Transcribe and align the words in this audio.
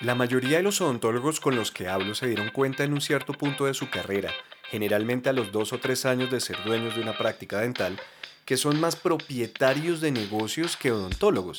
La 0.00 0.14
mayoría 0.14 0.58
de 0.58 0.62
los 0.62 0.80
odontólogos 0.80 1.40
con 1.40 1.56
los 1.56 1.72
que 1.72 1.88
hablo 1.88 2.14
se 2.14 2.28
dieron 2.28 2.50
cuenta 2.50 2.84
en 2.84 2.92
un 2.92 3.00
cierto 3.00 3.32
punto 3.32 3.66
de 3.66 3.74
su 3.74 3.90
carrera, 3.90 4.32
generalmente 4.70 5.28
a 5.28 5.32
los 5.32 5.50
dos 5.50 5.72
o 5.72 5.78
tres 5.80 6.06
años 6.06 6.30
de 6.30 6.40
ser 6.40 6.62
dueños 6.62 6.94
de 6.94 7.02
una 7.02 7.18
práctica 7.18 7.58
dental, 7.58 7.98
que 8.44 8.56
son 8.56 8.78
más 8.78 8.94
propietarios 8.94 10.00
de 10.00 10.12
negocios 10.12 10.76
que 10.76 10.92
odontólogos. 10.92 11.58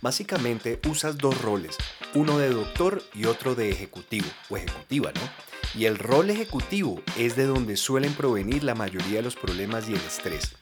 Básicamente 0.00 0.80
usas 0.88 1.18
dos 1.18 1.40
roles, 1.40 1.76
uno 2.14 2.36
de 2.38 2.50
doctor 2.50 3.00
y 3.14 3.26
otro 3.26 3.54
de 3.54 3.70
ejecutivo 3.70 4.26
o 4.48 4.56
ejecutiva, 4.56 5.12
¿no? 5.12 5.78
Y 5.80 5.84
el 5.84 5.98
rol 5.98 6.30
ejecutivo 6.30 7.00
es 7.16 7.36
de 7.36 7.46
donde 7.46 7.76
suelen 7.76 8.12
provenir 8.14 8.64
la 8.64 8.74
mayoría 8.74 9.18
de 9.18 9.22
los 9.22 9.36
problemas 9.36 9.88
y 9.88 9.92
el 9.92 10.00
estrés. 10.00 10.56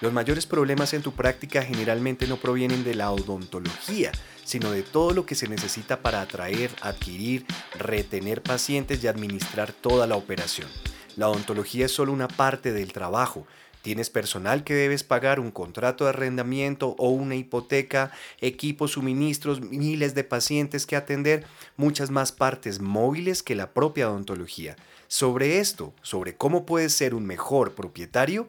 Los 0.00 0.12
mayores 0.12 0.46
problemas 0.46 0.94
en 0.94 1.02
tu 1.02 1.10
práctica 1.12 1.62
generalmente 1.62 2.28
no 2.28 2.36
provienen 2.36 2.84
de 2.84 2.94
la 2.94 3.10
odontología, 3.10 4.12
sino 4.44 4.70
de 4.70 4.84
todo 4.84 5.10
lo 5.10 5.26
que 5.26 5.34
se 5.34 5.48
necesita 5.48 6.02
para 6.02 6.20
atraer, 6.20 6.70
adquirir, 6.82 7.44
retener 7.76 8.40
pacientes 8.40 9.02
y 9.02 9.08
administrar 9.08 9.72
toda 9.72 10.06
la 10.06 10.14
operación. 10.14 10.68
La 11.16 11.28
odontología 11.28 11.86
es 11.86 11.92
solo 11.92 12.12
una 12.12 12.28
parte 12.28 12.72
del 12.72 12.92
trabajo. 12.92 13.44
Tienes 13.82 14.08
personal 14.08 14.62
que 14.62 14.74
debes 14.74 15.02
pagar, 15.02 15.40
un 15.40 15.50
contrato 15.50 16.04
de 16.04 16.10
arrendamiento 16.10 16.94
o 16.96 17.10
una 17.10 17.34
hipoteca, 17.34 18.12
equipos, 18.40 18.92
suministros, 18.92 19.60
miles 19.60 20.14
de 20.14 20.22
pacientes 20.22 20.86
que 20.86 20.94
atender, 20.94 21.44
muchas 21.76 22.10
más 22.10 22.30
partes 22.30 22.80
móviles 22.80 23.42
que 23.42 23.56
la 23.56 23.72
propia 23.72 24.08
odontología. 24.08 24.76
Sobre 25.08 25.58
esto, 25.58 25.92
sobre 26.02 26.36
cómo 26.36 26.66
puedes 26.66 26.92
ser 26.92 27.16
un 27.16 27.26
mejor 27.26 27.74
propietario, 27.74 28.46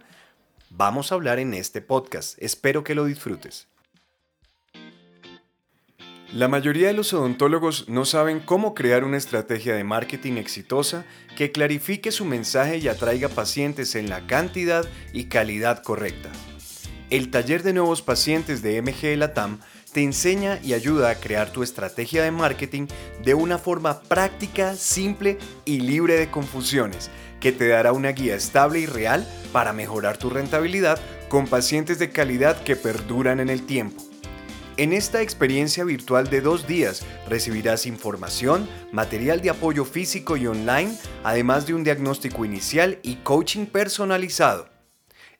vamos 0.69 1.11
a 1.11 1.15
hablar 1.15 1.39
en 1.39 1.53
este 1.53 1.81
podcast. 1.81 2.37
Espero 2.41 2.83
que 2.83 2.95
lo 2.95 3.05
disfrutes. 3.05 3.67
La 6.31 6.47
mayoría 6.47 6.87
de 6.87 6.93
los 6.93 7.11
odontólogos 7.11 7.89
no 7.89 8.05
saben 8.05 8.39
cómo 8.39 8.75
crear 8.75 9.03
una 9.03 9.17
estrategia 9.17 9.73
de 9.73 9.83
marketing 9.83 10.33
exitosa 10.33 11.05
que 11.35 11.51
clarifique 11.51 12.11
su 12.11 12.23
mensaje 12.23 12.77
y 12.77 12.88
atraiga 12.88 13.29
pacientes 13.29 13.95
en 13.95 14.09
la 14.09 14.27
cantidad 14.27 14.85
y 15.11 15.25
calidad 15.25 15.81
correcta. 15.81 16.29
El 17.09 17.31
taller 17.31 17.63
de 17.63 17.73
nuevos 17.73 18.03
pacientes 18.03 18.61
de 18.61 18.79
MG 18.79 19.17
Latam 19.17 19.59
te 19.91 20.03
enseña 20.03 20.59
y 20.63 20.73
ayuda 20.73 21.09
a 21.09 21.16
crear 21.16 21.51
tu 21.51 21.63
estrategia 21.63 22.23
de 22.23 22.29
marketing 22.29 22.85
de 23.23 23.33
una 23.33 23.57
forma 23.57 24.01
práctica, 24.01 24.75
simple 24.75 25.39
y 25.66 25.79
libre 25.79 26.19
de 26.19 26.29
confusiones, 26.29 27.09
que 27.39 27.51
te 27.51 27.67
dará 27.67 27.91
una 27.91 28.11
guía 28.11 28.35
estable 28.35 28.79
y 28.79 28.85
real 28.85 29.27
para 29.51 29.73
mejorar 29.73 30.17
tu 30.17 30.29
rentabilidad 30.29 30.99
con 31.29 31.47
pacientes 31.47 31.99
de 31.99 32.09
calidad 32.09 32.63
que 32.63 32.75
perduran 32.75 33.39
en 33.39 33.49
el 33.49 33.65
tiempo. 33.65 34.03
En 34.77 34.93
esta 34.93 35.21
experiencia 35.21 35.83
virtual 35.83 36.29
de 36.29 36.39
dos 36.39 36.65
días 36.65 37.05
recibirás 37.27 37.85
información, 37.85 38.69
material 38.93 39.41
de 39.41 39.49
apoyo 39.49 39.83
físico 39.83 40.37
y 40.37 40.47
online, 40.47 40.97
además 41.23 41.67
de 41.67 41.73
un 41.73 41.83
diagnóstico 41.83 42.45
inicial 42.45 42.97
y 43.03 43.17
coaching 43.17 43.65
personalizado. 43.65 44.69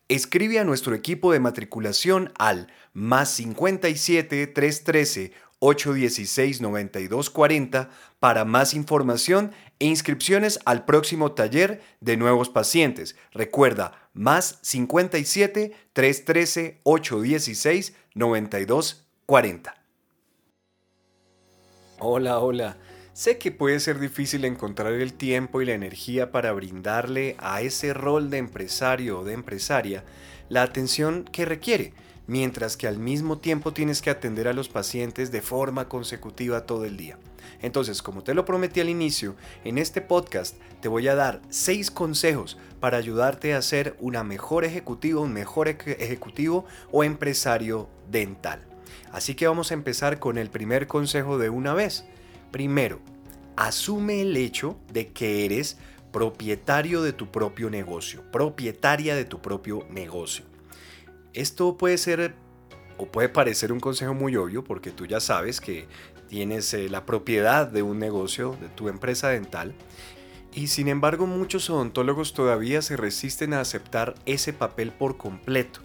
Escribe 0.10 0.60
a 0.60 0.66
nuestro 0.66 0.94
equipo 0.94 1.32
de 1.32 1.40
matriculación 1.40 2.34
al 2.38 2.68
más 2.94 3.30
57 3.30 4.48
313 4.48 5.32
816 5.60 6.62
9240 6.62 7.90
para 8.20 8.44
más 8.44 8.74
información 8.74 9.52
e 9.80 9.86
inscripciones 9.86 10.60
al 10.66 10.86
próximo 10.86 11.32
taller 11.32 11.82
de 12.02 12.18
nuevos 12.18 12.50
pacientes. 12.50 13.16
Recuerda, 13.32 14.10
más 14.14 14.60
57 14.62 15.74
313 15.94 16.82
816 16.84 17.94
9240. 18.14 19.10
40. 19.30 19.76
Hola, 22.00 22.40
hola. 22.40 22.78
Sé 23.14 23.38
que 23.38 23.52
puede 23.52 23.80
ser 23.80 24.00
difícil 24.00 24.44
encontrar 24.44 24.92
el 24.94 25.14
tiempo 25.14 25.62
y 25.62 25.68
la 25.68 25.74
energía 25.74 26.32
para 26.32 26.52
brindarle 26.52 27.36
a 27.38 27.62
ese 27.62 27.94
rol 27.94 28.32
de 28.32 28.40
empresario 28.40 29.20
o 29.20 29.24
de 29.24 29.34
empresaria 29.34 30.04
la 30.48 30.64
atención 30.64 31.26
que 31.26 31.46
requiere, 31.46 31.94
mientras 32.30 32.78
que 32.78 32.88
al 32.88 33.00
mismo 33.00 33.40
tiempo 33.40 33.74
tienes 33.74 34.04
que 34.04 34.12
atender 34.12 34.48
a 34.48 34.54
los 34.54 34.70
pacientes 34.70 35.32
de 35.32 35.42
forma 35.42 35.90
consecutiva 35.90 36.68
todo 36.68 36.86
el 36.86 36.96
día. 36.96 37.18
Entonces, 37.62 38.04
como 38.04 38.24
te 38.24 38.36
lo 38.36 38.46
prometí 38.46 38.80
al 38.80 38.88
inicio, 38.88 39.36
en 39.66 39.80
este 39.80 40.00
podcast 40.00 40.56
te 40.80 40.88
voy 40.88 41.08
a 41.08 41.16
dar 41.16 41.42
6 41.50 41.90
consejos 41.90 42.58
para 42.80 42.98
ayudarte 42.98 43.56
a 43.56 43.62
ser 43.64 43.98
una 44.00 44.24
mejor 44.24 44.64
ejecutiva, 44.64 45.20
un 45.20 45.34
mejor 45.34 45.70
ejecutivo 45.70 46.66
o 46.92 47.04
empresario 47.04 47.90
dental. 48.12 48.62
Así 49.12 49.34
que 49.34 49.48
vamos 49.48 49.72
a 49.72 49.74
empezar 49.74 50.20
con 50.20 50.38
el 50.38 50.52
primer 50.52 50.86
consejo 50.86 51.40
de 51.40 51.50
una 51.50 51.74
vez. 51.74 52.06
Primero, 52.52 53.00
asume 53.56 54.22
el 54.22 54.38
hecho 54.38 54.78
de 54.94 55.08
que 55.08 55.46
eres 55.46 55.78
propietario 56.12 57.02
de 57.02 57.12
tu 57.12 57.32
propio 57.32 57.72
negocio, 57.72 58.22
propietaria 58.32 59.16
de 59.16 59.26
tu 59.26 59.42
propio 59.42 59.88
negocio. 59.90 60.49
Esto 61.34 61.78
puede 61.78 61.98
ser 61.98 62.36
o 62.98 63.06
puede 63.06 63.30
parecer 63.30 63.72
un 63.72 63.80
consejo 63.80 64.14
muy 64.14 64.36
obvio 64.36 64.64
porque 64.64 64.92
tú 64.92 65.06
ya 65.06 65.20
sabes 65.20 65.62
que 65.62 65.88
tienes 66.28 66.74
eh, 66.74 66.90
la 66.90 67.06
propiedad 67.06 67.68
de 67.68 67.82
un 67.82 67.98
negocio, 67.98 68.58
de 68.60 68.68
tu 68.70 68.90
empresa 68.90 69.30
dental, 69.30 69.74
y 70.54 70.68
sin 70.68 70.88
embargo 70.88 71.28
muchos 71.28 71.70
odontólogos 71.70 72.34
todavía 72.34 72.82
se 72.82 72.98
resisten 72.98 73.54
a 73.54 73.62
aceptar 73.62 74.16
ese 74.26 74.54
papel 74.54 74.92
por 74.92 75.18
completo. 75.18 75.82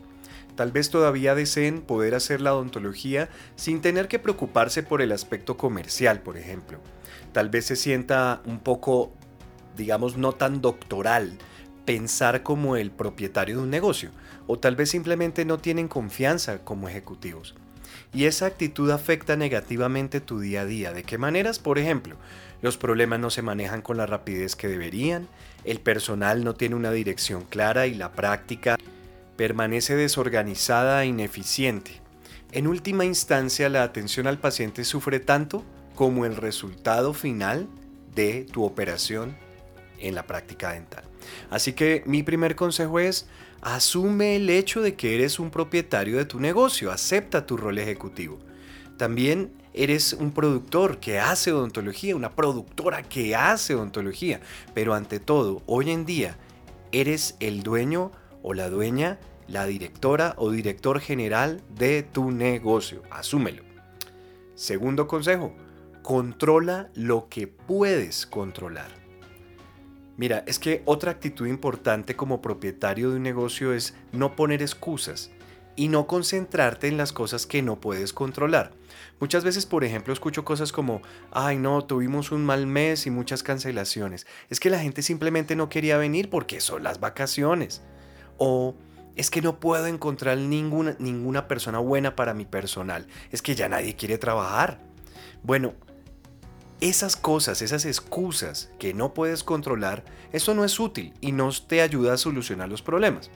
Tal 0.56 0.70
vez 0.70 0.90
todavía 0.90 1.34
deseen 1.34 1.82
poder 1.82 2.14
hacer 2.14 2.40
la 2.40 2.54
odontología 2.54 3.28
sin 3.56 3.80
tener 3.80 4.08
que 4.08 4.18
preocuparse 4.20 4.82
por 4.82 5.02
el 5.02 5.12
aspecto 5.12 5.56
comercial, 5.56 6.20
por 6.20 6.36
ejemplo. 6.36 6.78
Tal 7.32 7.48
vez 7.48 7.66
se 7.66 7.76
sienta 7.76 8.40
un 8.46 8.60
poco, 8.60 9.12
digamos, 9.76 10.16
no 10.16 10.32
tan 10.32 10.60
doctoral 10.60 11.38
pensar 11.84 12.42
como 12.42 12.76
el 12.76 12.90
propietario 12.90 13.56
de 13.56 13.62
un 13.62 13.70
negocio, 13.70 14.10
o 14.46 14.58
tal 14.58 14.76
vez 14.76 14.90
simplemente 14.90 15.44
no 15.44 15.58
tienen 15.58 15.88
confianza 15.88 16.58
como 16.64 16.88
ejecutivos. 16.88 17.54
Y 18.12 18.24
esa 18.24 18.46
actitud 18.46 18.90
afecta 18.90 19.36
negativamente 19.36 20.20
tu 20.20 20.38
día 20.38 20.62
a 20.62 20.66
día. 20.66 20.92
¿De 20.92 21.02
qué 21.02 21.18
maneras? 21.18 21.58
Por 21.58 21.78
ejemplo, 21.78 22.16
los 22.62 22.76
problemas 22.76 23.20
no 23.20 23.30
se 23.30 23.42
manejan 23.42 23.82
con 23.82 23.96
la 23.96 24.06
rapidez 24.06 24.56
que 24.56 24.68
deberían, 24.68 25.28
el 25.64 25.80
personal 25.80 26.44
no 26.44 26.54
tiene 26.54 26.76
una 26.76 26.92
dirección 26.92 27.44
clara 27.44 27.86
y 27.86 27.94
la 27.94 28.12
práctica 28.12 28.78
permanece 29.36 29.96
desorganizada 29.96 31.02
e 31.02 31.06
ineficiente. 31.06 32.00
En 32.52 32.68
última 32.68 33.04
instancia, 33.04 33.68
la 33.68 33.82
atención 33.82 34.26
al 34.26 34.38
paciente 34.38 34.84
sufre 34.84 35.18
tanto 35.18 35.64
como 35.94 36.24
el 36.24 36.36
resultado 36.36 37.14
final 37.14 37.66
de 38.14 38.44
tu 38.44 38.64
operación 38.64 39.36
en 39.98 40.14
la 40.14 40.26
práctica 40.26 40.72
dental. 40.72 41.04
Así 41.50 41.72
que 41.72 42.02
mi 42.06 42.22
primer 42.22 42.56
consejo 42.56 42.98
es, 42.98 43.26
asume 43.62 44.36
el 44.36 44.50
hecho 44.50 44.82
de 44.82 44.94
que 44.94 45.14
eres 45.14 45.38
un 45.38 45.50
propietario 45.50 46.18
de 46.18 46.24
tu 46.24 46.40
negocio, 46.40 46.90
acepta 46.90 47.46
tu 47.46 47.56
rol 47.56 47.78
ejecutivo. 47.78 48.38
También 48.96 49.52
eres 49.72 50.12
un 50.12 50.32
productor 50.32 50.98
que 51.00 51.18
hace 51.18 51.52
odontología, 51.52 52.14
una 52.14 52.30
productora 52.30 53.02
que 53.02 53.34
hace 53.34 53.74
odontología, 53.74 54.40
pero 54.72 54.94
ante 54.94 55.18
todo, 55.18 55.62
hoy 55.66 55.90
en 55.90 56.04
día, 56.04 56.36
eres 56.92 57.36
el 57.40 57.62
dueño 57.62 58.12
o 58.42 58.54
la 58.54 58.70
dueña, 58.70 59.18
la 59.48 59.66
directora 59.66 60.34
o 60.36 60.50
director 60.50 61.00
general 61.00 61.62
de 61.74 62.02
tu 62.02 62.30
negocio. 62.30 63.02
Asúmelo. 63.10 63.64
Segundo 64.54 65.08
consejo, 65.08 65.52
controla 66.02 66.90
lo 66.94 67.28
que 67.28 67.48
puedes 67.48 68.26
controlar. 68.26 69.03
Mira, 70.16 70.44
es 70.46 70.58
que 70.58 70.82
otra 70.84 71.10
actitud 71.10 71.46
importante 71.46 72.14
como 72.14 72.40
propietario 72.40 73.10
de 73.10 73.16
un 73.16 73.22
negocio 73.22 73.72
es 73.72 73.94
no 74.12 74.36
poner 74.36 74.62
excusas 74.62 75.30
y 75.76 75.88
no 75.88 76.06
concentrarte 76.06 76.86
en 76.86 76.96
las 76.96 77.12
cosas 77.12 77.46
que 77.46 77.62
no 77.62 77.80
puedes 77.80 78.12
controlar. 78.12 78.72
Muchas 79.18 79.42
veces, 79.42 79.66
por 79.66 79.82
ejemplo, 79.82 80.12
escucho 80.12 80.44
cosas 80.44 80.70
como, 80.70 81.02
ay 81.32 81.58
no, 81.58 81.84
tuvimos 81.84 82.30
un 82.30 82.44
mal 82.44 82.66
mes 82.66 83.06
y 83.06 83.10
muchas 83.10 83.42
cancelaciones. 83.42 84.26
Es 84.50 84.60
que 84.60 84.70
la 84.70 84.78
gente 84.78 85.02
simplemente 85.02 85.56
no 85.56 85.68
quería 85.68 85.96
venir 85.96 86.30
porque 86.30 86.60
son 86.60 86.84
las 86.84 87.00
vacaciones 87.00 87.82
o 88.38 88.76
es 89.16 89.30
que 89.30 89.42
no 89.42 89.60
puedo 89.60 89.86
encontrar 89.86 90.38
ninguna, 90.38 90.96
ninguna 90.98 91.48
persona 91.48 91.78
buena 91.78 92.16
para 92.16 92.34
mi 92.34 92.44
personal, 92.44 93.06
es 93.30 93.42
que 93.42 93.54
ya 93.54 93.68
nadie 93.68 93.94
quiere 93.96 94.18
trabajar. 94.18 94.80
Bueno, 95.42 95.74
esas 96.80 97.16
cosas, 97.16 97.62
esas 97.62 97.84
excusas 97.84 98.70
que 98.78 98.94
no 98.94 99.14
puedes 99.14 99.42
controlar, 99.44 100.04
eso 100.32 100.54
no 100.54 100.64
es 100.64 100.78
útil 100.78 101.12
y 101.20 101.32
no 101.32 101.50
te 101.66 101.80
ayuda 101.80 102.14
a 102.14 102.18
solucionar 102.18 102.68
los 102.68 102.82
problemas. 102.82 103.30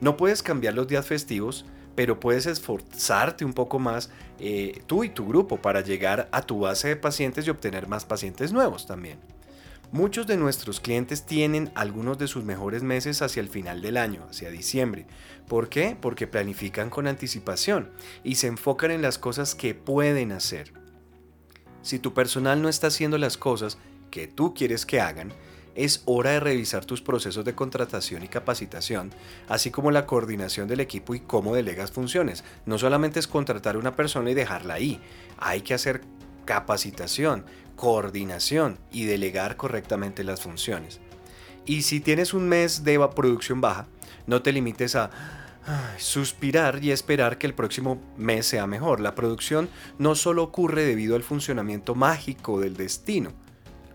No 0.00 0.16
puedes 0.16 0.42
cambiar 0.42 0.74
los 0.74 0.88
días 0.88 1.06
festivos, 1.06 1.64
pero 1.94 2.20
puedes 2.20 2.46
esforzarte 2.46 3.44
un 3.44 3.52
poco 3.52 3.78
más 3.78 4.10
eh, 4.38 4.82
tú 4.86 5.04
y 5.04 5.08
tu 5.08 5.26
grupo 5.26 5.60
para 5.60 5.80
llegar 5.80 6.28
a 6.30 6.42
tu 6.42 6.60
base 6.60 6.88
de 6.88 6.96
pacientes 6.96 7.46
y 7.46 7.50
obtener 7.50 7.88
más 7.88 8.04
pacientes 8.04 8.52
nuevos 8.52 8.86
también. 8.86 9.18
Muchos 9.90 10.26
de 10.26 10.36
nuestros 10.36 10.80
clientes 10.80 11.24
tienen 11.24 11.72
algunos 11.74 12.18
de 12.18 12.28
sus 12.28 12.44
mejores 12.44 12.82
meses 12.82 13.22
hacia 13.22 13.40
el 13.40 13.48
final 13.48 13.80
del 13.80 13.96
año, 13.96 14.26
hacia 14.28 14.50
diciembre. 14.50 15.06
¿Por 15.48 15.70
qué? 15.70 15.96
Porque 15.98 16.26
planifican 16.26 16.90
con 16.90 17.06
anticipación 17.06 17.90
y 18.22 18.34
se 18.34 18.48
enfocan 18.48 18.90
en 18.90 19.00
las 19.00 19.16
cosas 19.16 19.54
que 19.54 19.74
pueden 19.74 20.30
hacer. 20.32 20.77
Si 21.82 21.98
tu 21.98 22.14
personal 22.14 22.60
no 22.60 22.68
está 22.68 22.88
haciendo 22.88 23.18
las 23.18 23.36
cosas 23.36 23.78
que 24.10 24.26
tú 24.26 24.54
quieres 24.54 24.86
que 24.86 25.00
hagan, 25.00 25.32
es 25.74 26.02
hora 26.06 26.32
de 26.32 26.40
revisar 26.40 26.84
tus 26.84 27.02
procesos 27.02 27.44
de 27.44 27.54
contratación 27.54 28.24
y 28.24 28.28
capacitación, 28.28 29.12
así 29.48 29.70
como 29.70 29.92
la 29.92 30.06
coordinación 30.06 30.66
del 30.66 30.80
equipo 30.80 31.14
y 31.14 31.20
cómo 31.20 31.54
delegas 31.54 31.92
funciones. 31.92 32.42
No 32.66 32.78
solamente 32.78 33.20
es 33.20 33.28
contratar 33.28 33.76
a 33.76 33.78
una 33.78 33.94
persona 33.94 34.30
y 34.30 34.34
dejarla 34.34 34.74
ahí, 34.74 35.00
hay 35.38 35.60
que 35.60 35.74
hacer 35.74 36.00
capacitación, 36.44 37.44
coordinación 37.76 38.78
y 38.90 39.04
delegar 39.04 39.56
correctamente 39.56 40.24
las 40.24 40.40
funciones. 40.40 40.98
Y 41.64 41.82
si 41.82 42.00
tienes 42.00 42.34
un 42.34 42.48
mes 42.48 42.82
de 42.82 42.98
producción 43.14 43.60
baja, 43.60 43.86
no 44.26 44.42
te 44.42 44.52
limites 44.52 44.96
a 44.96 45.10
suspirar 45.96 46.82
y 46.82 46.90
esperar 46.90 47.38
que 47.38 47.46
el 47.46 47.54
próximo 47.54 48.00
mes 48.16 48.46
sea 48.46 48.66
mejor. 48.66 49.00
La 49.00 49.14
producción 49.14 49.68
no 49.98 50.14
solo 50.14 50.42
ocurre 50.42 50.84
debido 50.84 51.16
al 51.16 51.22
funcionamiento 51.22 51.94
mágico 51.94 52.60
del 52.60 52.76
destino, 52.76 53.32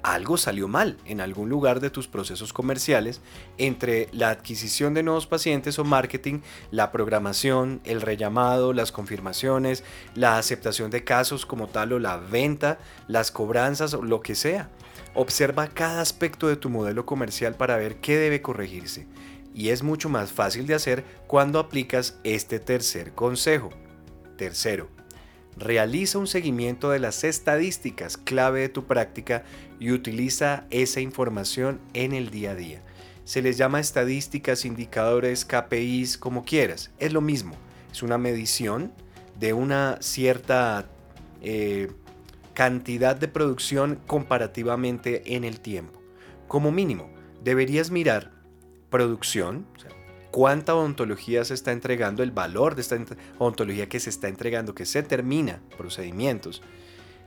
algo 0.04 0.36
salió 0.36 0.68
mal 0.68 0.98
en 1.06 1.22
algún 1.22 1.48
lugar 1.48 1.80
de 1.80 1.90
tus 1.90 2.10
procesos 2.10 2.52
comerciales 2.52 3.22
entre 3.58 4.10
la 4.12 4.32
adquisición 4.32 4.94
de 4.94 5.02
nuevos 5.02 5.28
pacientes 5.28 5.80
o 5.80 5.86
marketing, 5.86 6.42
la 6.72 6.92
programación, 6.92 7.80
el 7.86 8.02
rellamado, 8.02 8.74
las 8.74 8.92
confirmaciones, 8.92 9.86
la 10.14 10.38
aceptación 10.38 10.92
de 10.92 11.06
casos 11.06 11.46
como 11.46 11.68
tal 11.68 11.94
o 11.94 12.00
la 12.00 12.18
venta, 12.18 12.80
las 13.08 13.32
cobranzas 13.32 13.94
o 13.94 14.02
lo 14.02 14.22
que 14.22 14.36
sea. 14.36 14.70
Observa 15.16 15.70
cada 15.70 16.02
aspecto 16.02 16.50
de 16.50 16.58
tu 16.58 16.70
modelo 16.70 17.06
comercial 17.06 17.56
para 17.56 17.78
ver 17.78 17.98
qué 18.02 18.18
debe 18.18 18.42
corregirse. 18.42 19.08
Y 19.54 19.70
es 19.70 19.84
mucho 19.84 20.10
más 20.10 20.32
fácil 20.32 20.68
de 20.68 20.76
hacer 20.76 21.04
cuando 21.28 21.60
aplicas 21.60 22.20
este 22.24 22.60
tercer 22.60 23.14
consejo. 23.14 23.70
Tercero, 24.38 24.90
Realiza 25.56 26.18
un 26.18 26.28
seguimiento 26.28 26.90
de 26.90 27.00
las 27.00 27.24
estadísticas 27.24 28.18
clave 28.18 28.62
de 28.62 28.70
tu 28.70 28.86
práctica 28.86 29.44
y 29.80 29.92
utiliza 29.92 30.66
esa 30.72 31.00
información 31.00 31.80
en 31.94 32.14
el 32.14 32.32
día 32.32 32.52
a 32.52 32.56
día. 32.56 32.82
Se 33.24 33.42
les 33.42 33.58
llama 33.58 33.80
estadísticas, 33.80 34.66
indicadores, 34.66 35.46
KPIs, 35.46 36.18
como 36.18 36.44
quieras. 36.44 36.92
Es 36.98 37.14
lo 37.14 37.22
mismo. 37.22 37.56
Es 37.92 38.02
una 38.02 38.18
medición 38.18 38.92
de 39.40 39.54
una 39.54 39.98
cierta 40.02 40.90
eh, 41.42 41.92
cantidad 42.54 43.16
de 43.16 43.28
producción 43.28 44.00
comparativamente 44.08 45.36
en 45.36 45.44
el 45.44 45.60
tiempo. 45.60 46.02
Como 46.48 46.72
mínimo, 46.72 47.10
deberías 47.44 47.92
mirar 47.92 48.32
producción, 48.94 49.66
cuánta 50.30 50.76
ontología 50.76 51.44
se 51.46 51.56
está 51.56 51.72
entregando, 51.72 52.22
el 52.22 52.30
valor 52.30 52.76
de 52.76 52.82
esta 52.82 52.96
ontología 53.40 53.90
que 53.90 54.00
se 54.00 54.12
está 54.12 54.28
entregando, 54.28 54.76
que 54.76 54.86
se 54.86 55.02
termina, 55.02 55.64
procedimientos, 55.80 56.62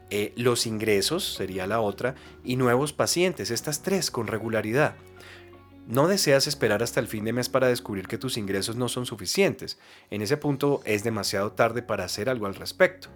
eh, 0.09 0.33
los 0.37 0.69
ingresos 0.69 1.35
sería 1.35 1.67
la 1.67 1.81
otra, 1.81 2.15
y 2.45 2.55
nuevos 2.55 2.93
pacientes, 2.93 3.51
estas 3.51 3.83
tres 3.83 4.13
con 4.13 4.29
regularidad. 4.29 4.95
No 5.89 6.07
deseas 6.07 6.47
esperar 6.47 6.85
hasta 6.85 7.01
el 7.01 7.09
fin 7.09 7.25
de 7.25 7.33
mes 7.33 7.49
para 7.49 7.67
descubrir 7.67 8.07
que 8.07 8.17
tus 8.17 8.37
ingresos 8.37 8.77
no 8.77 8.89
son 8.89 9.05
suficientes. 9.05 9.77
En 10.11 10.23
ese 10.23 10.37
punto 10.37 10.83
es 10.85 11.03
demasiado 11.03 11.51
tarde 11.51 11.83
para 11.83 12.05
hacer 12.05 12.29
algo 12.29 12.47
al 12.47 12.55
respecto. 12.55 13.09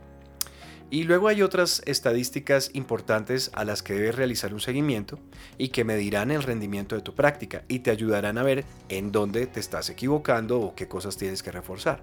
Y 0.90 1.04
luego 1.04 1.28
hay 1.28 1.40
otras 1.40 1.82
estadísticas 1.86 2.70
importantes 2.74 3.52
a 3.54 3.64
las 3.64 3.82
que 3.82 3.94
debes 3.94 4.16
realizar 4.16 4.52
un 4.52 4.60
seguimiento 4.60 5.20
y 5.56 5.68
que 5.68 5.84
medirán 5.84 6.32
el 6.32 6.42
rendimiento 6.42 6.96
de 6.96 7.02
tu 7.02 7.14
práctica 7.14 7.62
y 7.68 7.78
te 7.78 7.92
ayudarán 7.92 8.38
a 8.38 8.42
ver 8.42 8.64
en 8.88 9.12
dónde 9.12 9.46
te 9.46 9.60
estás 9.60 9.88
equivocando 9.88 10.60
o 10.60 10.74
qué 10.74 10.88
cosas 10.88 11.16
tienes 11.16 11.44
que 11.44 11.52
reforzar. 11.52 12.02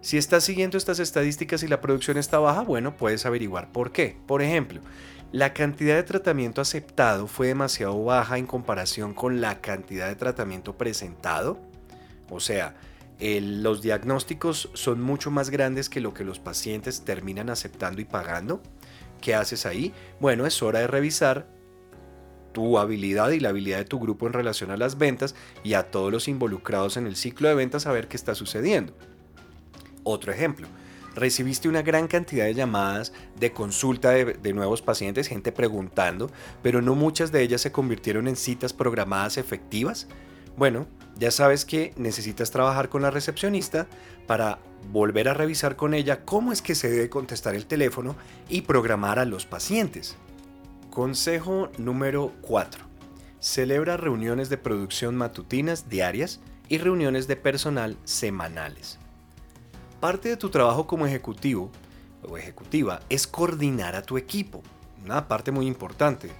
Si 0.00 0.18
estás 0.18 0.42
siguiendo 0.42 0.78
estas 0.78 0.98
estadísticas 0.98 1.62
y 1.62 1.68
la 1.68 1.80
producción 1.80 2.18
está 2.18 2.40
baja, 2.40 2.62
bueno, 2.62 2.96
puedes 2.96 3.24
averiguar 3.24 3.70
por 3.70 3.92
qué. 3.92 4.16
Por 4.26 4.42
ejemplo, 4.42 4.80
la 5.30 5.54
cantidad 5.54 5.94
de 5.94 6.02
tratamiento 6.02 6.60
aceptado 6.60 7.28
fue 7.28 7.46
demasiado 7.46 8.02
baja 8.02 8.36
en 8.36 8.46
comparación 8.46 9.14
con 9.14 9.40
la 9.40 9.60
cantidad 9.60 10.08
de 10.08 10.16
tratamiento 10.16 10.76
presentado. 10.76 11.60
O 12.30 12.40
sea, 12.40 12.74
los 13.20 13.82
diagnósticos 13.82 14.70
son 14.74 15.00
mucho 15.00 15.30
más 15.30 15.50
grandes 15.50 15.88
que 15.88 16.00
lo 16.00 16.12
que 16.12 16.24
los 16.24 16.38
pacientes 16.38 17.04
terminan 17.04 17.50
aceptando 17.50 18.00
y 18.00 18.04
pagando. 18.04 18.62
¿Qué 19.20 19.34
haces 19.34 19.66
ahí? 19.66 19.94
Bueno, 20.20 20.46
es 20.46 20.60
hora 20.62 20.80
de 20.80 20.88
revisar 20.88 21.46
tu 22.52 22.78
habilidad 22.78 23.30
y 23.30 23.40
la 23.40 23.50
habilidad 23.50 23.78
de 23.78 23.84
tu 23.84 23.98
grupo 23.98 24.26
en 24.26 24.32
relación 24.32 24.70
a 24.70 24.76
las 24.76 24.98
ventas 24.98 25.34
y 25.64 25.74
a 25.74 25.90
todos 25.90 26.12
los 26.12 26.28
involucrados 26.28 26.96
en 26.96 27.06
el 27.06 27.16
ciclo 27.16 27.48
de 27.48 27.54
ventas 27.54 27.86
a 27.86 27.92
ver 27.92 28.08
qué 28.08 28.16
está 28.16 28.34
sucediendo. 28.34 28.94
Otro 30.04 30.32
ejemplo, 30.32 30.66
recibiste 31.14 31.68
una 31.68 31.82
gran 31.82 32.08
cantidad 32.08 32.44
de 32.44 32.54
llamadas 32.54 33.12
de 33.38 33.52
consulta 33.52 34.10
de, 34.10 34.24
de, 34.34 34.52
nuevos 34.52 34.82
pacientes, 34.82 35.28
gente 35.28 35.52
preguntando, 35.52 36.30
pero 36.62 36.82
no 36.82 36.94
muchas 36.94 37.32
de 37.32 37.42
ellas 37.42 37.60
se 37.60 37.72
convirtieron 37.72 38.28
en 38.28 38.36
citas 38.36 38.72
programadas 38.72 39.38
efectivas. 39.38 40.08
Bueno, 40.56 40.86
ya 41.18 41.30
sabes 41.30 41.64
que 41.64 41.92
necesitas 41.96 42.50
trabajar 42.50 42.88
con 42.88 43.02
la 43.02 43.10
recepcionista 43.10 43.86
para 44.26 44.58
volver 44.90 45.28
a 45.28 45.34
revisar 45.34 45.76
con 45.76 45.94
ella 45.94 46.24
cómo 46.24 46.52
es 46.52 46.62
que 46.62 46.74
se 46.74 46.90
debe 46.90 47.08
contestar 47.08 47.54
el 47.54 47.66
teléfono 47.66 48.16
y 48.48 48.62
programar 48.62 49.18
a 49.18 49.24
los 49.24 49.46
pacientes. 49.46 50.16
Consejo 50.90 51.70
número 51.78 52.32
4. 52.42 52.84
Celebra 53.40 53.96
reuniones 53.96 54.48
de 54.48 54.58
producción 54.58 55.16
matutinas 55.16 55.88
diarias 55.88 56.40
y 56.68 56.78
reuniones 56.78 57.26
de 57.26 57.36
personal 57.36 57.96
semanales. 58.04 58.98
Parte 60.00 60.28
de 60.28 60.36
tu 60.36 60.50
trabajo 60.50 60.86
como 60.86 61.06
ejecutivo 61.06 61.70
o 62.28 62.36
ejecutiva 62.36 63.00
es 63.08 63.26
coordinar 63.26 63.94
a 63.94 64.02
tu 64.02 64.16
equipo, 64.18 64.62
una 65.04 65.28
parte 65.28 65.50
muy 65.50 65.66
importante. 65.66 66.30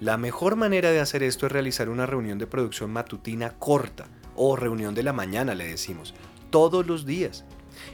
La 0.00 0.16
mejor 0.16 0.54
manera 0.54 0.92
de 0.92 1.00
hacer 1.00 1.24
esto 1.24 1.46
es 1.46 1.52
realizar 1.52 1.88
una 1.88 2.06
reunión 2.06 2.38
de 2.38 2.46
producción 2.46 2.92
matutina 2.92 3.58
corta 3.58 4.06
o 4.36 4.54
reunión 4.54 4.94
de 4.94 5.02
la 5.02 5.12
mañana, 5.12 5.56
le 5.56 5.66
decimos, 5.66 6.14
todos 6.50 6.86
los 6.86 7.04
días. 7.04 7.44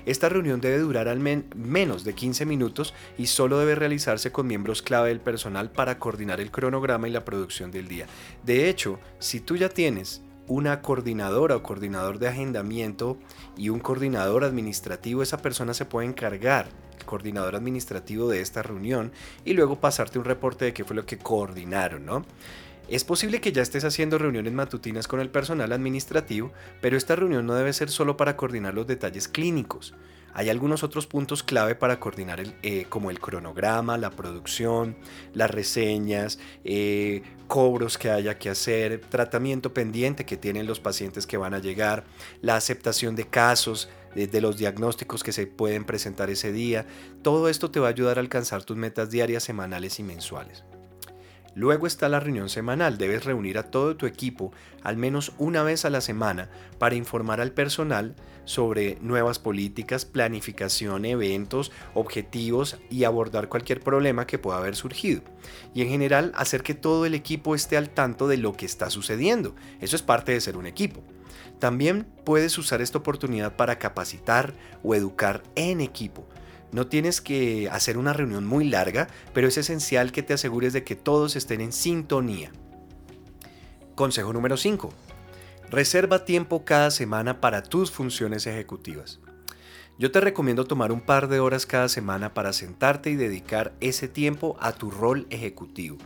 Esta 0.05 0.29
reunión 0.29 0.61
debe 0.61 0.79
durar 0.79 1.09
al 1.09 1.19
menos 1.21 2.05
de 2.05 2.15
15 2.15 2.45
minutos 2.45 2.93
y 3.17 3.27
solo 3.27 3.59
debe 3.59 3.75
realizarse 3.75 4.33
con 4.33 4.47
miembros 4.47 4.83
clave 4.83 5.09
del 5.09 5.21
personal 5.21 5.71
para 5.71 5.99
coordinar 5.99 6.43
el 6.43 6.51
cronograma 6.51 7.09
y 7.09 7.11
la 7.11 7.25
producción 7.25 7.71
del 7.71 7.89
día. 7.89 8.07
De 8.45 8.69
hecho, 8.69 8.99
si 9.19 9.41
tú 9.41 9.57
ya 9.57 9.71
tienes 9.71 10.23
una 10.47 10.83
coordinadora 10.83 11.57
o 11.57 11.63
coordinador 11.63 12.19
de 12.19 12.29
agendamiento 12.29 13.17
y 13.57 13.71
un 13.71 13.81
coordinador 13.81 14.45
administrativo, 14.45 15.23
esa 15.23 15.39
persona 15.39 15.73
se 15.73 15.87
puede 15.87 16.07
encargar 16.07 16.69
coordinador 17.05 17.57
administrativo 17.57 18.29
de 18.29 18.41
esta 18.41 18.63
reunión 18.63 19.13
y 19.45 19.55
luego 19.55 19.81
pasarte 19.81 20.19
un 20.19 20.25
reporte 20.25 20.65
de 20.65 20.73
qué 20.73 20.85
fue 20.85 20.97
lo 20.97 21.07
que 21.07 21.19
coordinaron, 21.19 22.05
¿no? 22.07 22.25
Es 22.89 23.03
posible 23.03 23.41
que 23.41 23.53
ya 23.53 23.63
estés 23.63 23.85
haciendo 23.85 24.19
reuniones 24.19 24.53
matutinas 24.53 25.09
con 25.09 25.21
el 25.21 25.31
personal 25.31 25.73
administrativo, 25.73 26.53
pero 26.83 26.99
esta 26.99 27.17
reunión 27.17 27.47
no 27.47 27.55
debe 27.55 27.73
ser 27.73 27.89
solo 27.91 28.17
para 28.17 28.37
coordinar 28.37 28.75
los 28.75 28.87
detalles 28.87 29.27
clínicos. 29.27 29.95
Hay 30.35 30.51
algunos 30.51 30.83
otros 30.83 31.07
puntos 31.07 31.45
clave 31.45 31.77
para 31.77 32.01
coordinar 32.01 32.41
el, 32.41 32.55
eh, 32.63 32.87
como 32.89 33.11
el 33.11 33.21
cronograma, 33.21 33.97
la 33.97 34.11
producción, 34.11 34.97
las 35.33 35.51
reseñas, 35.51 36.41
eh, 36.65 37.23
cobros 37.47 37.97
que 37.99 38.11
haya 38.11 38.37
que 38.37 38.51
hacer, 38.51 39.01
tratamiento 39.01 39.73
pendiente 39.73 40.27
que 40.27 40.37
tienen 40.37 40.67
los 40.67 40.81
pacientes 40.81 41.27
que 41.27 41.37
van 41.37 41.55
a 41.55 41.61
llegar, 41.61 42.05
la 42.43 42.57
aceptación 42.57 43.15
de 43.15 43.29
casos, 43.29 43.89
de 44.15 44.41
los 44.41 44.57
diagnósticos 44.57 45.23
que 45.23 45.33
se 45.33 45.47
pueden 45.47 45.85
presentar 45.85 46.31
ese 46.31 46.53
día. 46.53 46.87
Todo 47.23 47.49
esto 47.49 47.71
te 47.71 47.81
va 47.81 47.89
a 47.89 47.91
ayudar 47.91 48.19
a 48.19 48.21
alcanzar 48.21 48.65
tus 48.65 48.77
metas 48.77 49.11
diarias, 49.11 49.43
semanales 49.43 49.99
y 49.99 50.03
mensuales. 50.03 50.65
Luego 51.55 51.87
está 51.87 52.09
la 52.09 52.21
reunión 52.21 52.49
semanal. 52.49 52.99
Debes 52.99 53.25
reunir 53.25 53.59
a 53.59 53.71
todo 53.71 53.97
tu 53.97 54.07
equipo 54.07 54.53
al 54.83 54.97
menos 54.97 55.33
una 55.39 55.63
vez 55.63 55.85
a 55.85 55.91
la 55.91 56.01
semana 56.01 56.51
para 56.79 56.97
informar 56.97 57.41
al 57.41 57.53
personal 57.53 58.17
sobre 58.45 58.99
nuevas 59.01 59.39
políticas, 59.39 60.05
planificación, 60.05 61.05
eventos, 61.05 61.73
objetivos 61.95 62.77
y 62.91 63.05
abordar 63.05 63.49
cualquier 63.49 63.81
problema 63.81 64.27
que 64.27 64.39
pueda 64.39 64.59
haber 64.59 64.77
surgido. 64.77 65.23
Y 65.75 65.83
en 65.83 65.89
general 65.89 66.33
hacer 66.35 66.63
que 66.63 66.75
todo 66.75 67.07
el 67.07 67.15
equipo 67.15 67.55
esté 67.55 67.77
al 67.77 67.91
tanto 67.91 68.27
de 68.29 68.37
lo 68.37 68.53
que 68.55 68.67
está 68.67 68.91
sucediendo. 68.91 69.55
Eso 69.81 69.97
es 69.97 70.03
parte 70.03 70.33
de 70.33 70.41
ser 70.41 70.57
un 70.57 70.67
equipo. 70.67 71.03
También 71.59 72.07
puedes 72.25 72.59
usar 72.59 72.83
esta 72.83 72.99
oportunidad 72.99 73.57
para 73.57 73.79
capacitar 73.79 74.55
o 74.83 74.95
educar 74.95 75.43
en 75.55 75.81
equipo. 75.81 76.27
No 76.73 76.89
tienes 76.89 77.21
que 77.21 77.69
hacer 77.71 77.99
una 77.99 78.13
reunión 78.13 78.45
muy 78.45 78.69
larga, 78.69 79.07
pero 79.33 79.47
es 79.47 79.57
esencial 79.57 80.11
que 80.11 80.23
te 80.23 80.35
asegures 80.35 80.73
de 80.73 80.83
que 80.83 80.97
todos 80.97 81.37
estén 81.37 81.61
en 81.61 81.73
sintonía. 81.73 82.51
Consejo 83.95 84.33
número 84.33 84.57
5. 84.57 84.93
Reserva 85.71 86.25
tiempo 86.25 86.65
cada 86.65 86.91
semana 86.91 87.41
para 87.41 87.63
tus 87.63 87.91
funciones 87.93 88.47
ejecutivas. 88.47 89.21
Yo 89.97 90.11
te 90.11 90.21
recomiendo 90.21 90.65
tomar 90.65 90.91
un 90.91 91.01
par 91.01 91.29
de 91.29 91.39
horas 91.39 91.67
cada 91.67 91.89
semana 91.89 92.35
para 92.35 92.53
sentarte 92.53 93.11
y 93.11 93.15
dedicar 93.15 93.75
ese 93.81 94.09
tiempo 94.09 94.57
a 94.59 94.73
tu 94.73 94.91
rol 94.91 95.29
ejecutivo. 95.31 95.99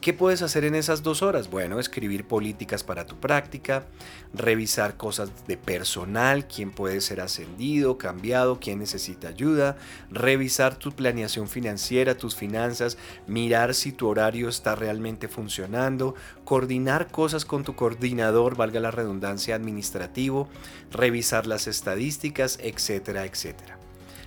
¿Qué 0.00 0.14
puedes 0.14 0.40
hacer 0.40 0.64
en 0.64 0.74
esas 0.74 1.02
dos 1.02 1.20
horas? 1.20 1.50
Bueno, 1.50 1.78
escribir 1.78 2.26
políticas 2.26 2.82
para 2.82 3.04
tu 3.04 3.16
práctica, 3.20 3.84
revisar 4.32 4.96
cosas 4.96 5.46
de 5.46 5.58
personal, 5.58 6.48
quién 6.48 6.70
puede 6.70 7.02
ser 7.02 7.20
ascendido, 7.20 7.98
cambiado, 7.98 8.60
quién 8.60 8.78
necesita 8.78 9.28
ayuda, 9.28 9.76
revisar 10.10 10.76
tu 10.76 10.92
planeación 10.92 11.48
financiera, 11.48 12.16
tus 12.16 12.34
finanzas, 12.34 12.96
mirar 13.26 13.74
si 13.74 13.92
tu 13.92 14.08
horario 14.08 14.48
está 14.48 14.74
realmente 14.74 15.28
funcionando, 15.28 16.14
coordinar 16.46 17.08
cosas 17.08 17.44
con 17.44 17.62
tu 17.62 17.74
coordinador, 17.74 18.56
valga 18.56 18.80
la 18.80 18.90
redundancia 18.90 19.54
administrativo, 19.54 20.48
revisar 20.90 21.46
las 21.46 21.66
estadísticas, 21.66 22.58
etcétera, 22.62 23.26
etcétera. 23.26 23.79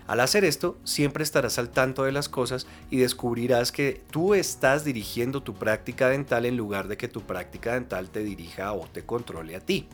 Al 0.08 0.20
hacer 0.20 0.44
esto, 0.44 0.78
siempre 0.84 1.24
estarás 1.24 1.58
al 1.58 1.70
tanto 1.70 2.04
de 2.04 2.12
las 2.12 2.28
cosas 2.28 2.68
y 2.90 2.98
descubrirás 2.98 3.72
que 3.72 4.02
tú 4.12 4.34
estás 4.34 4.84
dirigiendo 4.84 5.42
tu 5.42 5.54
práctica 5.54 6.10
dental 6.10 6.46
en 6.46 6.58
lugar 6.58 6.88
de 6.88 6.98
que 6.98 7.08
tu 7.08 7.22
práctica 7.22 7.74
dental 7.74 8.10
te 8.10 8.24
dirija 8.24 8.74
o 8.74 8.88
te 8.88 9.06
controle 9.06 9.56
a 9.56 9.62
ti. 9.62 9.88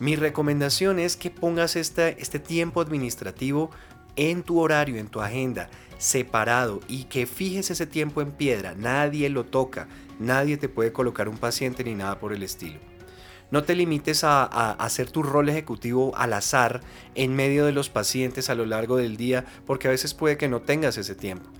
Mi 0.00 0.16
recomendación 0.16 0.98
es 0.98 1.16
que 1.16 1.30
pongas 1.30 1.76
este, 1.76 2.14
tiempo 2.38 2.80
administrativo 2.80 3.70
en 4.16 4.42
tu 4.42 4.58
horario, 4.58 4.96
en 4.96 5.08
tu 5.08 5.20
agenda, 5.20 5.68
separado 5.98 6.80
y 6.88 7.04
que 7.04 7.26
fijes 7.26 7.70
ese 7.70 7.86
tiempo 7.86 8.22
en 8.22 8.32
piedra. 8.32 8.74
Nadie 8.74 9.28
lo 9.28 9.44
toca, 9.44 9.88
nadie 10.18 10.56
te 10.56 10.68
puede 10.68 10.92
colocar 10.92 11.28
un 11.28 11.36
paciente 11.36 11.84
ni 11.84 11.94
nada 11.94 12.18
por 12.18 12.32
el 12.32 12.42
estilo. 12.42 12.89
No 13.50 13.64
te 13.64 13.74
limites 13.74 14.22
a, 14.24 14.44
hacer 14.72 15.10
tu 15.10 15.22
rol 15.22 15.48
ejecutivo 15.48 16.16
al 16.16 16.32
azar 16.32 16.80
en 17.14 17.34
medio 17.34 17.66
de 17.66 17.72
los 17.72 17.90
pacientes 17.90 18.48
a 18.48 18.54
lo 18.54 18.64
largo 18.64 18.96
del 18.96 19.16
día, 19.16 19.44
porque 19.66 19.88
a 19.88 19.90
veces 19.90 20.14
puede 20.14 20.36
que 20.36 20.48
no 20.48 20.60
tengas 20.62 20.96
ese 20.98 21.14
tiempo. 21.14 21.50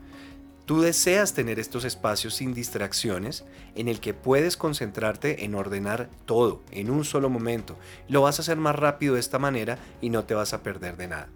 Tú 0.66 0.82
deseas 0.82 1.34
tener 1.34 1.58
estos 1.58 1.84
espacios 1.84 2.34
sin 2.34 2.54
distracciones 2.54 3.44
en 3.74 3.88
el 3.88 3.98
que 3.98 4.14
puedes 4.14 4.56
concentrarte 4.56 5.44
en 5.44 5.56
ordenar 5.56 6.08
todo 6.26 6.62
en 6.70 6.90
un 6.90 7.04
solo 7.04 7.28
momento. 7.28 7.76
Lo 8.06 8.22
vas 8.22 8.38
a 8.38 8.42
hacer 8.42 8.56
más 8.56 8.76
rápido 8.76 9.14
de 9.14 9.20
esta 9.20 9.40
manera 9.40 9.78
y 10.00 10.10
no 10.10 10.22
te 10.24 10.34
vas 10.34 10.52
a 10.52 10.62
perder 10.62 10.96
de 10.96 11.08
nada. 11.08 11.28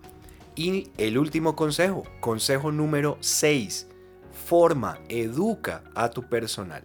Y 0.55 0.93
el 0.99 1.19
último 1.19 1.57
consejo, 1.57 2.05
consejo 2.21 2.71
número 2.71 3.19
6, 3.19 3.89
forma, 4.47 5.01
educa 5.09 5.83
a 5.97 6.11
tu 6.11 6.29
personal. 6.29 6.85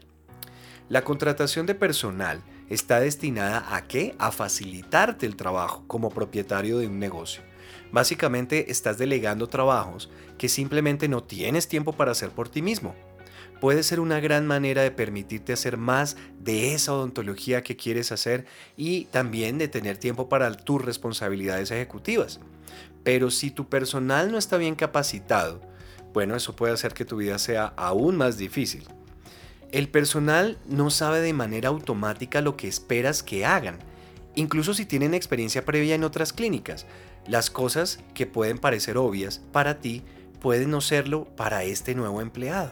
La 0.87 1.03
contratación 1.03 1.67
de 1.67 1.75
personal 1.75 2.41
está 2.69 2.99
destinada 2.99 3.75
a 3.75 3.87
qué? 3.87 4.15
A 4.19 4.31
facilitarte 4.31 5.25
el 5.25 5.35
trabajo 5.35 5.83
como 5.87 6.09
propietario 6.09 6.77
de 6.77 6.87
un 6.87 6.99
negocio. 6.99 7.41
Básicamente 7.91 8.71
estás 8.71 8.97
delegando 8.97 9.47
trabajos 9.47 10.09
que 10.37 10.49
simplemente 10.49 11.07
no 11.07 11.23
tienes 11.23 11.67
tiempo 11.67 11.93
para 11.93 12.11
hacer 12.11 12.29
por 12.29 12.49
ti 12.49 12.61
mismo. 12.61 12.95
Puede 13.59 13.83
ser 13.83 13.99
una 13.99 14.19
gran 14.19 14.47
manera 14.47 14.83
de 14.83 14.91
permitirte 14.91 15.51
hacer 15.51 15.75
más 15.75 16.15
de 16.39 16.73
esa 16.73 16.93
odontología 16.93 17.61
que 17.61 17.75
quieres 17.75 18.11
hacer 18.11 18.45
y 18.77 19.05
también 19.05 19.57
de 19.57 19.67
tener 19.67 19.97
tiempo 19.97 20.29
para 20.29 20.53
tus 20.53 20.83
responsabilidades 20.83 21.71
ejecutivas. 21.71 22.39
Pero 23.03 23.31
si 23.31 23.51
tu 23.51 23.67
personal 23.67 24.31
no 24.31 24.37
está 24.37 24.57
bien 24.57 24.75
capacitado, 24.75 25.61
bueno, 26.13 26.35
eso 26.35 26.55
puede 26.55 26.73
hacer 26.73 26.93
que 26.93 27.05
tu 27.05 27.17
vida 27.17 27.37
sea 27.37 27.73
aún 27.75 28.15
más 28.15 28.37
difícil. 28.37 28.87
El 29.71 29.87
personal 29.87 30.57
no 30.67 30.89
sabe 30.89 31.21
de 31.21 31.33
manera 31.33 31.69
automática 31.69 32.41
lo 32.41 32.57
que 32.57 32.67
esperas 32.67 33.21
que 33.21 33.45
hagan, 33.45 33.77
incluso 34.33 34.73
si 34.73 34.85
tienen 34.85 35.13
experiencia 35.13 35.63
previa 35.63 35.93
en 35.93 36.03
otras 36.03 36.33
clínicas. 36.33 36.87
Las 37.27 37.51
cosas 37.51 37.99
que 38.15 38.25
pueden 38.25 38.57
parecer 38.57 38.97
obvias 38.97 39.41
para 39.51 39.79
ti 39.79 40.03
pueden 40.41 40.71
no 40.71 40.81
serlo 40.81 41.25
para 41.35 41.63
este 41.63 41.93
nuevo 41.93 42.21
empleado. 42.21 42.71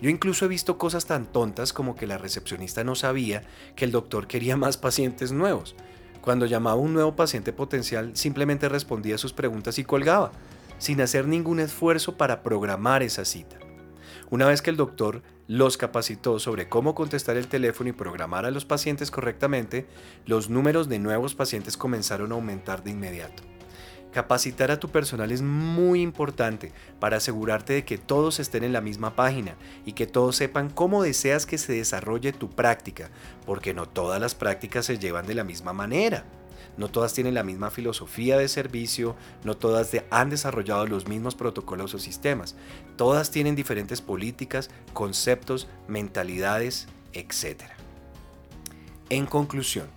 Yo 0.00 0.10
incluso 0.10 0.44
he 0.44 0.48
visto 0.48 0.78
cosas 0.78 1.06
tan 1.06 1.26
tontas 1.26 1.72
como 1.72 1.96
que 1.96 2.06
la 2.06 2.18
recepcionista 2.18 2.84
no 2.84 2.94
sabía 2.94 3.42
que 3.74 3.84
el 3.84 3.90
doctor 3.90 4.28
quería 4.28 4.56
más 4.58 4.76
pacientes 4.76 5.32
nuevos. 5.32 5.74
Cuando 6.20 6.46
llamaba 6.46 6.76
a 6.76 6.84
un 6.84 6.94
nuevo 6.94 7.16
paciente 7.16 7.52
potencial 7.52 8.12
simplemente 8.14 8.68
respondía 8.68 9.16
a 9.16 9.18
sus 9.18 9.32
preguntas 9.32 9.80
y 9.80 9.84
colgaba, 9.84 10.30
sin 10.78 11.00
hacer 11.00 11.26
ningún 11.26 11.58
esfuerzo 11.58 12.16
para 12.16 12.44
programar 12.44 13.02
esa 13.02 13.24
cita. 13.24 13.56
Una 14.30 14.46
vez 14.46 14.62
que 14.62 14.70
el 14.70 14.76
doctor 14.76 15.22
los 15.48 15.76
capacitó 15.76 16.38
sobre 16.38 16.68
cómo 16.68 16.94
contestar 16.94 17.36
el 17.36 17.48
teléfono 17.48 17.90
y 17.90 17.92
programar 17.92 18.46
a 18.46 18.50
los 18.50 18.64
pacientes 18.64 19.10
correctamente, 19.10 19.86
los 20.26 20.48
números 20.50 20.88
de 20.88 20.98
nuevos 20.98 21.34
pacientes 21.34 21.76
comenzaron 21.76 22.32
a 22.32 22.36
aumentar 22.36 22.84
de 22.84 22.90
inmediato. 22.90 23.42
Capacitar 24.12 24.70
a 24.70 24.78
tu 24.78 24.90
personal 24.90 25.32
es 25.32 25.40
muy 25.40 26.02
importante 26.02 26.72
para 27.00 27.16
asegurarte 27.16 27.72
de 27.72 27.84
que 27.86 27.96
todos 27.96 28.40
estén 28.40 28.62
en 28.62 28.74
la 28.74 28.82
misma 28.82 29.16
página 29.16 29.56
y 29.86 29.94
que 29.94 30.06
todos 30.06 30.36
sepan 30.36 30.68
cómo 30.68 31.02
deseas 31.02 31.46
que 31.46 31.56
se 31.56 31.72
desarrolle 31.72 32.32
tu 32.32 32.50
práctica, 32.50 33.10
porque 33.46 33.72
no 33.72 33.88
todas 33.88 34.20
las 34.20 34.34
prácticas 34.34 34.84
se 34.84 34.98
llevan 34.98 35.26
de 35.26 35.34
la 35.34 35.44
misma 35.44 35.72
manera. 35.72 36.26
No 36.76 36.88
todas 36.88 37.12
tienen 37.12 37.34
la 37.34 37.42
misma 37.42 37.70
filosofía 37.70 38.38
de 38.38 38.48
servicio, 38.48 39.14
no 39.44 39.56
todas 39.56 39.90
han 40.10 40.30
desarrollado 40.30 40.86
los 40.86 41.06
mismos 41.06 41.34
protocolos 41.34 41.94
o 41.94 41.98
sistemas. 41.98 42.56
Todas 42.96 43.30
tienen 43.30 43.56
diferentes 43.56 44.00
políticas, 44.00 44.70
conceptos, 44.92 45.68
mentalidades, 45.88 46.88
etc. 47.12 47.62
En 49.10 49.26
conclusión, 49.26 49.88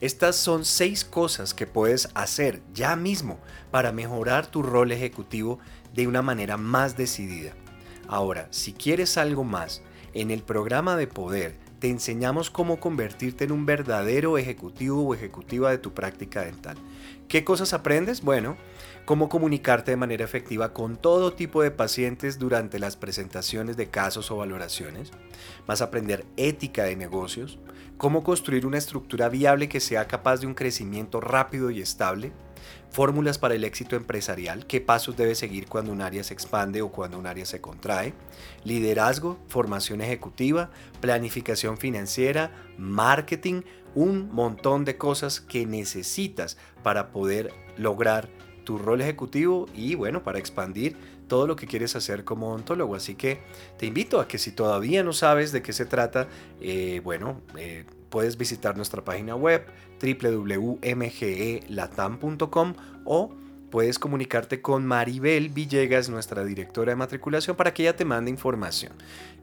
estas 0.00 0.36
son 0.36 0.64
seis 0.64 1.04
cosas 1.04 1.54
que 1.54 1.66
puedes 1.66 2.08
hacer 2.14 2.62
ya 2.72 2.96
mismo 2.96 3.38
para 3.70 3.92
mejorar 3.92 4.46
tu 4.46 4.62
rol 4.62 4.92
ejecutivo 4.92 5.58
de 5.94 6.06
una 6.06 6.22
manera 6.22 6.56
más 6.56 6.96
decidida. 6.96 7.52
Ahora, 8.08 8.48
si 8.50 8.72
quieres 8.72 9.16
algo 9.16 9.44
más, 9.44 9.82
en 10.12 10.30
el 10.30 10.42
programa 10.42 10.96
de 10.96 11.06
poder 11.06 11.63
te 11.84 11.90
enseñamos 11.90 12.48
cómo 12.48 12.80
convertirte 12.80 13.44
en 13.44 13.52
un 13.52 13.66
verdadero 13.66 14.38
ejecutivo 14.38 15.02
o 15.02 15.14
ejecutiva 15.14 15.70
de 15.70 15.76
tu 15.76 15.92
práctica 15.92 16.40
dental. 16.40 16.78
¿Qué 17.28 17.44
cosas 17.44 17.74
aprendes? 17.74 18.22
Bueno, 18.22 18.56
cómo 19.04 19.28
comunicarte 19.28 19.90
de 19.90 19.96
manera 19.96 20.24
efectiva 20.24 20.72
con 20.72 20.96
todo 20.96 21.34
tipo 21.34 21.62
de 21.62 21.70
pacientes 21.70 22.38
durante 22.38 22.78
las 22.78 22.96
presentaciones 22.96 23.76
de 23.76 23.88
casos 23.88 24.30
o 24.30 24.36
valoraciones. 24.36 25.10
Vas 25.66 25.82
a 25.82 25.86
aprender 25.86 26.24
ética 26.36 26.84
de 26.84 26.96
negocios, 26.96 27.58
cómo 27.98 28.22
construir 28.22 28.66
una 28.66 28.78
estructura 28.78 29.28
viable 29.28 29.68
que 29.68 29.80
sea 29.80 30.06
capaz 30.06 30.40
de 30.40 30.46
un 30.46 30.54
crecimiento 30.54 31.20
rápido 31.20 31.70
y 31.70 31.80
estable, 31.80 32.32
fórmulas 32.90 33.38
para 33.38 33.54
el 33.54 33.64
éxito 33.64 33.94
empresarial, 33.96 34.66
qué 34.66 34.80
pasos 34.80 35.16
debe 35.16 35.34
seguir 35.34 35.66
cuando 35.66 35.92
un 35.92 36.00
área 36.00 36.24
se 36.24 36.32
expande 36.32 36.80
o 36.80 36.90
cuando 36.90 37.18
un 37.18 37.26
área 37.26 37.44
se 37.44 37.60
contrae, 37.60 38.14
liderazgo, 38.64 39.38
formación 39.48 40.00
ejecutiva, 40.00 40.70
planificación 41.00 41.76
financiera, 41.76 42.52
marketing, 42.78 43.62
un 43.94 44.32
montón 44.32 44.84
de 44.84 44.96
cosas 44.96 45.40
que 45.40 45.66
necesitas 45.66 46.56
para 46.82 47.10
poder 47.12 47.52
lograr 47.76 48.28
tu 48.64 48.78
rol 48.78 49.00
ejecutivo 49.00 49.66
y 49.74 49.94
bueno, 49.94 50.22
para 50.22 50.38
expandir 50.38 50.96
todo 51.28 51.46
lo 51.46 51.56
que 51.56 51.66
quieres 51.66 51.96
hacer 51.96 52.24
como 52.24 52.52
ontólogo. 52.52 52.94
Así 52.94 53.14
que 53.14 53.40
te 53.78 53.86
invito 53.86 54.20
a 54.20 54.28
que 54.28 54.36
si 54.38 54.52
todavía 54.52 55.02
no 55.02 55.12
sabes 55.12 55.52
de 55.52 55.62
qué 55.62 55.72
se 55.72 55.86
trata, 55.86 56.28
eh, 56.60 57.00
bueno, 57.04 57.40
eh, 57.56 57.84
puedes 58.10 58.36
visitar 58.36 58.76
nuestra 58.76 59.02
página 59.04 59.34
web 59.34 59.64
www.mgelatam.com 60.00 62.74
o 63.04 63.34
puedes 63.74 63.98
comunicarte 63.98 64.62
con 64.62 64.86
Maribel 64.86 65.48
Villegas, 65.48 66.08
nuestra 66.08 66.44
directora 66.44 66.92
de 66.92 66.96
matriculación, 66.96 67.56
para 67.56 67.74
que 67.74 67.82
ella 67.82 67.96
te 67.96 68.04
mande 68.04 68.30
información, 68.30 68.92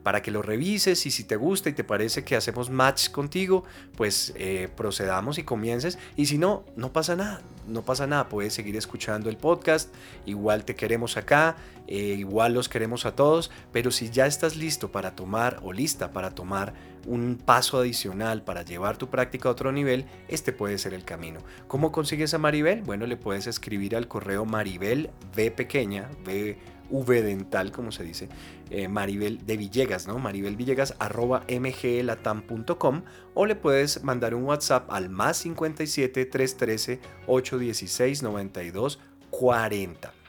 para 0.04 0.22
que 0.22 0.32
lo 0.32 0.42
revises 0.42 1.06
y 1.06 1.12
si 1.12 1.26
te 1.26 1.36
gusta 1.36 1.68
y 1.68 1.74
te 1.74 1.84
parece 1.84 2.24
que 2.24 2.38
hacemos 2.38 2.70
match 2.70 3.10
contigo, 3.10 3.66
pues 3.98 4.32
eh, 4.38 4.70
procedamos 4.78 5.38
y 5.38 5.44
comiences. 5.44 6.00
Y 6.16 6.28
si 6.28 6.38
no, 6.38 6.64
no 6.78 6.94
pasa 6.94 7.18
nada, 7.18 7.42
no 7.72 7.84
pasa 7.84 8.08
nada, 8.08 8.30
puedes 8.30 8.54
seguir 8.54 8.76
escuchando 8.76 9.30
el 9.30 9.38
podcast, 9.38 9.94
igual 10.26 10.66
te 10.66 10.76
queremos 10.76 11.18
acá, 11.18 11.56
eh, 11.88 12.16
igual 12.18 12.54
los 12.54 12.70
queremos 12.70 13.06
a 13.06 13.16
todos, 13.16 13.52
pero 13.72 13.92
si 13.92 14.10
ya 14.10 14.26
estás 14.26 14.56
listo 14.56 14.92
para 14.92 15.16
tomar 15.16 15.60
o 15.64 15.74
lista 15.74 16.12
para 16.12 16.32
tomar 16.32 16.74
un 17.08 17.38
paso 17.44 17.80
adicional 17.80 18.44
para 18.44 18.62
llevar 18.62 18.98
tu 18.98 19.10
práctica 19.10 19.50
a 19.50 19.52
otro 19.52 19.72
nivel, 19.72 20.06
este 20.28 20.54
puede 20.54 20.78
ser 20.78 20.94
el 20.94 21.04
camino. 21.04 21.40
¿Cómo 21.68 21.92
consigues 21.92 22.34
a 22.34 22.38
Maribel? 22.38 22.82
Bueno, 22.84 23.08
le 23.08 23.18
puedes 23.18 23.48
escribir 23.48 23.96
al 23.96 24.08
correo 24.08 24.46
Maribel 24.46 25.10
V 25.36 25.52
pequeña, 25.52 26.10
V, 26.26 26.58
v 26.92 27.22
dental, 27.24 27.72
como 27.72 27.92
se 27.92 28.04
dice, 28.04 28.30
eh, 28.70 28.88
Maribel 28.88 29.46
de 29.46 29.58
Villegas, 29.58 30.08
¿no? 30.08 30.20
Maribel 30.20 30.56
Villegas 30.56 30.96
arroba 31.00 31.44
mglatam.com 31.50 33.02
o 33.34 33.46
le 33.46 33.56
puedes 33.56 34.04
mandar 34.04 34.36
un 34.36 34.44
WhatsApp 34.44 34.92
al 34.92 35.10
más 35.10 35.38
57 35.38 36.26
313 36.26 37.00
816 37.28 38.24
92 38.24 39.00
40. 39.30 40.21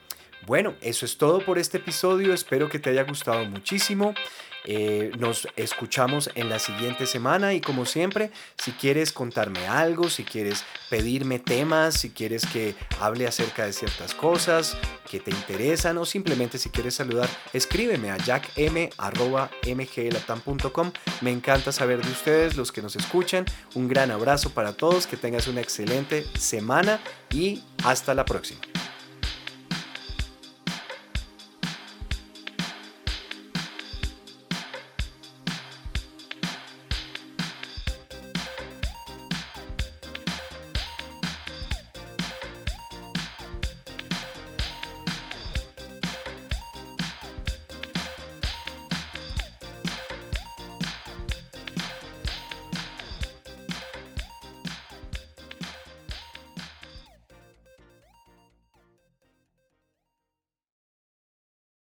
Bueno, 0.47 0.75
eso 0.81 1.07
es 1.07 1.19
todo 1.19 1.45
por 1.45 1.59
este 1.59 1.79
episodio, 1.79 2.35
espero 2.35 2.69
que 2.69 2.79
te 2.79 2.91
haya 2.91 3.05
gustado 3.05 3.45
muchísimo. 3.45 4.15
Eh, 4.65 5.11
nos 5.19 5.49
escuchamos 5.57 6.31
en 6.37 6.49
la 6.49 6.61
siguiente 6.61 7.07
semana 7.07 7.53
y 7.53 7.61
como 7.61 7.85
siempre, 7.85 8.31
si 8.57 8.71
quieres 8.73 9.13
contarme 9.13 9.67
algo, 9.67 10.09
si 10.09 10.23
quieres 10.23 10.65
pedirme 10.89 11.41
temas, 11.41 11.95
si 11.95 12.11
quieres 12.11 12.47
que 12.47 12.77
hable 13.01 13.27
acerca 13.27 13.67
de 13.67 13.73
ciertas 13.73 14.15
cosas 14.15 14.77
que 15.11 15.19
te 15.19 15.33
interesan 15.33 15.99
o 15.99 16.05
simplemente 16.05 16.59
si 16.59 16.71
quieres 16.71 16.95
saludar, 16.95 17.29
escríbeme 17.53 18.13
a 18.13 18.19
jackm.mglatam.com. 18.19 20.93
Me 21.23 21.33
encanta 21.33 21.73
saber 21.73 22.01
de 22.03 22.11
ustedes, 22.11 22.57
los 22.57 22.71
que 22.71 22.83
nos 22.83 22.95
escuchan. 22.95 23.47
Un 23.75 23.89
gran 23.89 24.13
abrazo 24.13 24.51
para 24.51 24.75
todos, 24.75 25.09
que 25.09 25.17
tengas 25.17 25.49
una 25.49 25.61
excelente 25.61 26.25
semana 26.39 27.01
y 27.31 27.65
hasta 27.85 28.15
la 28.15 28.25
próxima. 28.25 28.61